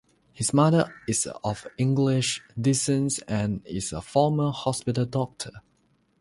[0.33, 5.51] His mother is of English descent and is a former hospital doctor.